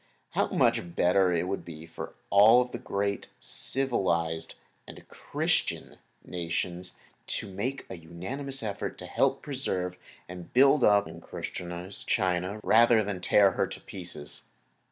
How 0.31 0.47
much 0.47 0.95
better 0.95 1.31
it 1.31 1.47
would 1.47 1.63
be 1.63 1.85
for 1.85 2.15
all 2.31 2.65
the 2.65 2.79
great 2.79 3.29
civilized 3.39 4.55
and 4.87 5.07
Christian 5.09 5.99
nations 6.25 6.95
to 7.27 7.47
make 7.47 7.85
a 7.87 7.95
unanimous 7.97 8.63
effort 8.63 8.97
to 8.97 9.05
help 9.05 9.43
preserve, 9.43 9.97
build 10.53 10.83
up 10.83 11.05
and 11.05 11.21
Christianize 11.21 12.03
China, 12.03 12.59
rather 12.63 13.03
than 13.03 13.21
to 13.21 13.29
tear 13.29 13.51
her 13.51 13.67
to 13.67 13.79
pieces. 13.79 14.41